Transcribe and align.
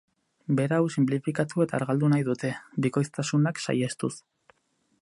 Berau 0.59 0.79
sinplifikatu 0.95 1.63
eta 1.65 1.77
argaldu 1.79 2.09
nahi 2.15 2.27
dute, 2.31 2.53
bikoiztasunak 2.87 3.63
saihestuz. 3.67 4.13